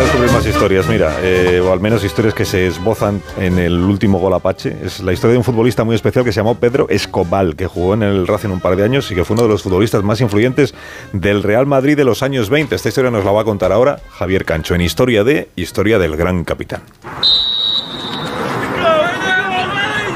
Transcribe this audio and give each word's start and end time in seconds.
a 0.00 0.04
descubrir 0.04 0.32
más 0.32 0.46
historias, 0.46 0.88
mira, 0.88 1.18
eh, 1.22 1.60
o 1.60 1.72
al 1.72 1.80
menos 1.80 2.02
historias 2.02 2.32
que 2.32 2.46
se 2.46 2.66
esbozan 2.66 3.20
en 3.38 3.58
el 3.58 3.78
último 3.80 4.18
gol 4.18 4.32
Apache. 4.32 4.74
Es 4.82 5.00
la 5.00 5.12
historia 5.12 5.32
de 5.32 5.38
un 5.38 5.44
futbolista 5.44 5.84
muy 5.84 5.94
especial 5.94 6.24
que 6.24 6.32
se 6.32 6.40
llamó 6.40 6.54
Pedro 6.54 6.86
Escobal, 6.88 7.54
que 7.54 7.66
jugó 7.66 7.94
en 7.94 8.02
el 8.02 8.26
Racing 8.26 8.48
un 8.48 8.60
par 8.60 8.76
de 8.76 8.84
años 8.84 9.10
y 9.10 9.14
que 9.14 9.24
fue 9.24 9.34
uno 9.34 9.42
de 9.42 9.50
los 9.50 9.62
futbolistas 9.62 10.02
más 10.02 10.20
influyentes 10.22 10.74
del 11.12 11.42
Real 11.42 11.66
Madrid 11.66 11.96
de 11.96 12.04
los 12.04 12.22
años 12.22 12.48
20. 12.48 12.74
Esta 12.74 12.88
historia 12.88 13.10
nos 13.10 13.24
la 13.24 13.32
va 13.32 13.42
a 13.42 13.44
contar 13.44 13.72
ahora 13.72 14.00
Javier 14.12 14.46
Cancho 14.46 14.74
en 14.74 14.80
Historia 14.80 15.22
de 15.22 15.48
Historia 15.54 15.98
del 15.98 16.16
Gran 16.16 16.44
Capitán. 16.44 16.80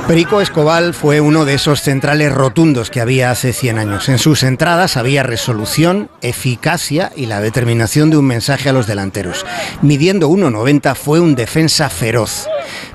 Perico 0.07 0.43
Escobal 0.43 0.93
fue 0.93 1.23
uno 1.23 1.47
de 1.47 1.55
esos 1.55 1.81
centrales 1.81 2.31
rotundos 2.31 2.91
que 2.91 3.01
había 3.01 3.31
hace 3.31 3.55
100 3.55 3.79
años. 3.79 4.09
En 4.11 4.19
sus 4.19 4.43
entradas 4.43 4.99
había 4.99 5.23
resolución, 5.23 6.11
eficacia 6.21 7.11
y 7.17 7.25
la 7.25 7.41
determinación 7.41 8.11
de 8.11 8.19
un 8.19 8.27
mensaje 8.27 8.69
a 8.69 8.75
los 8.75 8.87
delanteros. 8.87 9.47
Midiendo 9.81 10.29
1,90 10.29 10.95
fue 10.95 11.21
un 11.21 11.35
defensa 11.35 11.89
feroz. 11.89 12.47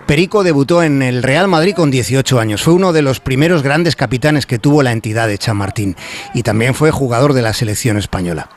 Perico 0.05 0.43
debutó 0.43 0.83
en 0.83 1.01
el 1.01 1.23
Real 1.23 1.47
Madrid 1.47 1.73
con 1.75 1.89
18 1.89 2.39
años. 2.39 2.61
Fue 2.61 2.73
uno 2.73 2.93
de 2.93 3.01
los 3.01 3.19
primeros 3.19 3.63
grandes 3.63 3.95
capitanes 3.95 4.45
que 4.45 4.59
tuvo 4.59 4.83
la 4.83 4.91
entidad 4.91 5.27
de 5.27 5.39
Chamartín 5.39 5.95
y 6.35 6.43
también 6.43 6.75
fue 6.75 6.91
jugador 6.91 7.33
de 7.33 7.41
la 7.41 7.53
selección 7.53 7.97
española. 7.97 8.49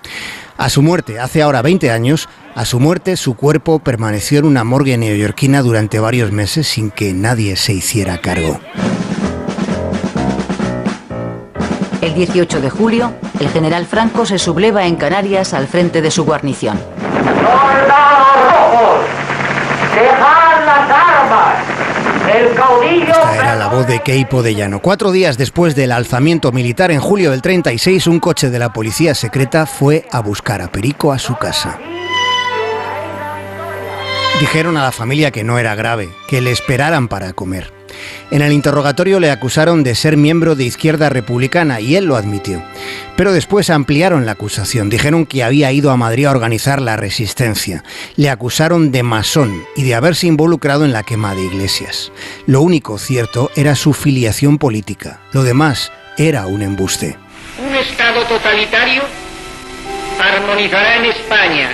A 0.58 0.68
su 0.68 0.82
muerte, 0.82 1.18
hace 1.18 1.40
ahora 1.40 1.62
20 1.62 1.90
años, 1.90 2.28
a 2.54 2.64
su 2.64 2.80
muerte 2.80 3.16
su 3.16 3.34
cuerpo 3.34 3.78
permaneció 3.78 4.38
en 4.38 4.44
una 4.44 4.64
morgue 4.64 4.96
neoyorquina 4.98 5.62
durante 5.62 6.00
varios 6.00 6.32
meses 6.32 6.66
sin 6.66 6.90
que 6.90 7.12
nadie 7.14 7.56
se 7.56 7.72
hiciera 7.72 8.18
cargo. 8.18 8.60
El 12.00 12.14
18 12.14 12.60
de 12.60 12.70
julio, 12.70 13.12
el 13.40 13.48
general 13.48 13.86
Franco 13.86 14.26
se 14.26 14.38
subleva 14.38 14.86
en 14.86 14.96
Canarias 14.96 15.54
al 15.54 15.68
frente 15.68 16.02
de 16.02 16.10
su 16.10 16.24
guarnición. 16.24 16.78
¡Dejad 19.94 20.66
las 20.66 20.90
armas! 20.90 21.82
Esta 23.08 23.34
era 23.36 23.56
la 23.56 23.68
voz 23.68 23.86
de 23.86 24.00
Keipo 24.00 24.42
de 24.42 24.54
Llano. 24.54 24.80
Cuatro 24.80 25.10
días 25.10 25.36
después 25.36 25.74
del 25.74 25.92
alzamiento 25.92 26.50
militar 26.52 26.90
en 26.90 27.00
julio 27.00 27.30
del 27.30 27.42
36, 27.42 28.06
un 28.06 28.20
coche 28.20 28.48
de 28.48 28.58
la 28.58 28.72
policía 28.72 29.14
secreta 29.14 29.66
fue 29.66 30.06
a 30.10 30.20
buscar 30.20 30.62
a 30.62 30.68
Perico 30.68 31.12
a 31.12 31.18
su 31.18 31.36
casa. 31.36 31.78
Dijeron 34.40 34.76
a 34.76 34.82
la 34.82 34.92
familia 34.92 35.30
que 35.30 35.44
no 35.44 35.58
era 35.58 35.74
grave, 35.74 36.10
que 36.26 36.40
le 36.40 36.50
esperaran 36.50 37.08
para 37.08 37.32
comer. 37.32 37.72
En 38.30 38.42
el 38.42 38.52
interrogatorio 38.52 39.20
le 39.20 39.30
acusaron 39.30 39.84
de 39.84 39.94
ser 39.94 40.16
miembro 40.16 40.54
de 40.54 40.64
Izquierda 40.64 41.08
Republicana 41.10 41.80
y 41.80 41.96
él 41.96 42.06
lo 42.06 42.16
admitió. 42.16 42.62
Pero 43.16 43.32
después 43.32 43.70
ampliaron 43.70 44.26
la 44.26 44.32
acusación. 44.32 44.88
Dijeron 44.90 45.26
que 45.26 45.44
había 45.44 45.70
ido 45.70 45.90
a 45.90 45.96
Madrid 45.96 46.26
a 46.26 46.30
organizar 46.30 46.80
la 46.80 46.96
resistencia. 46.96 47.84
Le 48.16 48.30
acusaron 48.30 48.90
de 48.90 49.02
masón 49.02 49.62
y 49.76 49.84
de 49.84 49.94
haberse 49.94 50.26
involucrado 50.26 50.84
en 50.84 50.92
la 50.92 51.02
quema 51.02 51.34
de 51.34 51.42
iglesias. 51.42 52.10
Lo 52.46 52.62
único 52.62 52.98
cierto 52.98 53.50
era 53.54 53.76
su 53.76 53.92
filiación 53.92 54.58
política. 54.58 55.20
Lo 55.32 55.42
demás 55.42 55.92
era 56.16 56.46
un 56.46 56.62
embuste. 56.62 57.16
Un 57.64 57.74
Estado 57.76 58.24
totalitario 58.24 59.02
armonizará 60.18 60.96
en 60.96 61.04
España 61.04 61.70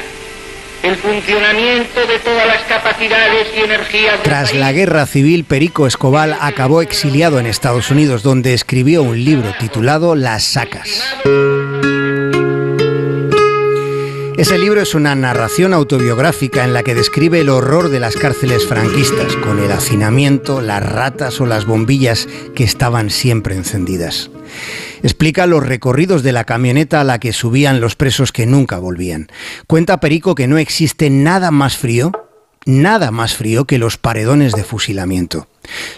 el 0.83 0.97
funcionamiento 0.97 2.07
de 2.07 2.19
todas 2.19 2.47
las 2.47 2.63
capacidades 2.63 3.49
y 3.57 3.61
energías. 3.61 4.23
Tras 4.23 4.55
la 4.55 4.73
guerra 4.73 5.07
civil, 5.07 5.45
Perico 5.45 5.87
Escobal 5.87 6.37
acabó 6.41 6.83
exiliado 6.83 7.39
en 7.39 7.47
Estados 7.47 7.91
Unidos, 7.91 8.23
donde 8.23 8.55
escribió 8.55 9.03
un 9.03 9.25
libro 9.25 9.53
titulado 9.59 10.15
Las 10.15 10.45
Sacas. 10.45 11.03
Ese 14.39 14.57
libro 14.57 14.81
es 14.81 14.95
una 14.95 15.17
narración 15.17 15.75
autobiográfica 15.75 16.65
en 16.65 16.73
la 16.73 16.85
que 16.85 16.95
describe 16.95 17.41
el 17.41 17.49
horror 17.49 17.89
de 17.89 17.99
las 17.99 18.15
cárceles 18.15 18.69
franquistas, 18.69 19.35
con 19.35 19.59
el 19.59 19.73
hacinamiento, 19.73 20.61
las 20.61 20.81
ratas 20.81 21.41
o 21.41 21.47
las 21.47 21.67
bombillas 21.67 22.29
que 22.55 22.63
estaban 22.63 23.11
siempre 23.11 23.57
encendidas. 23.57 24.31
Explica 25.03 25.49
los 25.49 25.67
recorridos 25.67 26.23
de 26.23 26.31
la 26.31 26.45
camioneta 26.45 27.01
a 27.01 27.05
la 27.05 27.19
que 27.19 27.33
subían 27.33 27.81
los 27.81 27.97
presos 27.97 28.31
que 28.31 28.47
nunca 28.47 28.79
volvían. 28.79 29.27
Cuenta 29.67 29.99
Perico 29.99 30.37
que 30.37 30.47
no 30.47 30.57
existe 30.59 31.11
nada 31.11 31.51
más 31.51 31.77
frío, 31.77 32.13
nada 32.65 33.11
más 33.11 33.35
frío 33.35 33.65
que 33.65 33.79
los 33.79 33.97
paredones 33.97 34.53
de 34.53 34.63
fusilamiento. 34.63 35.49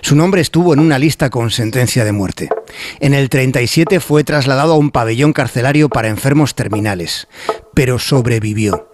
Su 0.00 0.16
nombre 0.16 0.41
estuvo 0.41 0.72
en 0.72 0.81
una 0.81 0.98
lista 0.98 1.31
con 1.31 1.50
sentencia 1.50 2.04
de 2.04 2.12
muerte. 2.12 2.48
En 3.00 3.14
el 3.14 3.28
37 3.28 4.00
fue 4.00 4.25
trasladado 4.25 4.75
a 4.75 4.78
un 4.78 4.91
pabellón 4.91 5.32
carcelario 5.32 5.88
para 5.88 6.08
enfermos 6.08 6.54
terminales, 6.54 7.28
pero 7.75 7.98
sobrevivió. 7.98 8.91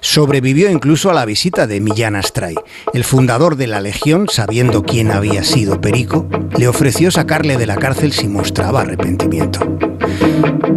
Sobrevivió 0.00 0.70
incluso 0.70 1.10
a 1.10 1.14
la 1.14 1.24
visita 1.24 1.66
de 1.66 1.80
Millán 1.80 2.16
Astray. 2.16 2.54
El 2.94 3.04
fundador 3.04 3.56
de 3.56 3.66
la 3.66 3.80
Legión, 3.80 4.26
sabiendo 4.30 4.82
quién 4.82 5.10
había 5.10 5.44
sido 5.44 5.80
Perico, 5.80 6.28
le 6.56 6.68
ofreció 6.68 7.10
sacarle 7.10 7.56
de 7.56 7.66
la 7.66 7.76
cárcel 7.76 8.12
si 8.12 8.28
mostraba 8.28 8.82
arrepentimiento. 8.82 9.60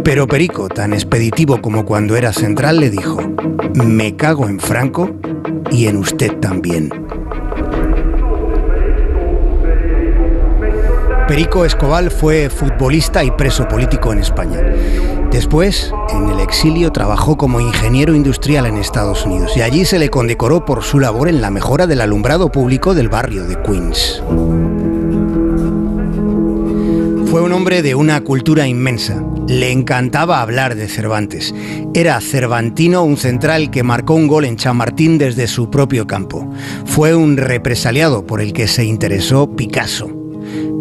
Pero 0.04 0.26
Perico, 0.26 0.68
tan 0.68 0.92
expeditivo 0.92 1.60
como 1.62 1.84
cuando 1.84 2.16
era 2.16 2.32
central, 2.32 2.80
le 2.80 2.90
dijo, 2.90 3.18
me 3.74 4.16
cago 4.16 4.48
en 4.48 4.60
Franco 4.60 5.10
y 5.70 5.86
en 5.86 5.96
usted 5.96 6.32
también. 6.38 6.90
Perico 11.32 11.64
Escobal 11.64 12.10
fue 12.10 12.50
futbolista 12.50 13.24
y 13.24 13.30
preso 13.30 13.66
político 13.66 14.12
en 14.12 14.18
España. 14.18 14.60
Después, 15.30 15.90
en 16.10 16.28
el 16.28 16.40
exilio, 16.40 16.92
trabajó 16.92 17.38
como 17.38 17.58
ingeniero 17.58 18.14
industrial 18.14 18.66
en 18.66 18.76
Estados 18.76 19.24
Unidos 19.24 19.56
y 19.56 19.62
allí 19.62 19.86
se 19.86 19.98
le 19.98 20.10
condecoró 20.10 20.66
por 20.66 20.82
su 20.82 21.00
labor 21.00 21.30
en 21.30 21.40
la 21.40 21.50
mejora 21.50 21.86
del 21.86 22.02
alumbrado 22.02 22.52
público 22.52 22.94
del 22.94 23.08
barrio 23.08 23.44
de 23.44 23.56
Queens. 23.62 24.22
Fue 27.30 27.40
un 27.40 27.52
hombre 27.54 27.80
de 27.80 27.94
una 27.94 28.20
cultura 28.20 28.68
inmensa. 28.68 29.24
Le 29.48 29.72
encantaba 29.72 30.42
hablar 30.42 30.74
de 30.74 30.86
Cervantes. 30.86 31.54
Era 31.94 32.20
cervantino, 32.20 33.04
un 33.04 33.16
central 33.16 33.70
que 33.70 33.82
marcó 33.82 34.12
un 34.12 34.28
gol 34.28 34.44
en 34.44 34.56
Chamartín 34.56 35.16
desde 35.16 35.46
su 35.46 35.70
propio 35.70 36.06
campo. 36.06 36.52
Fue 36.84 37.14
un 37.14 37.38
represaliado 37.38 38.26
por 38.26 38.42
el 38.42 38.52
que 38.52 38.68
se 38.68 38.84
interesó 38.84 39.56
Picasso. 39.56 40.21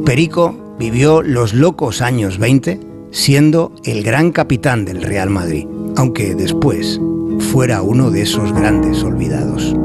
Perico 0.05 0.75
vivió 0.79 1.21
los 1.21 1.53
locos 1.53 2.01
años 2.01 2.37
20 2.39 2.79
siendo 3.11 3.71
el 3.83 4.03
gran 4.03 4.31
capitán 4.31 4.83
del 4.85 5.01
Real 5.01 5.29
Madrid, 5.29 5.67
aunque 5.95 6.33
después 6.33 6.99
fuera 7.51 7.81
uno 7.81 8.09
de 8.09 8.23
esos 8.23 8.53
grandes 8.53 9.03
olvidados. 9.03 9.75